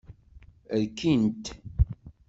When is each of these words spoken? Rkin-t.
Rkin-t. 0.83 1.43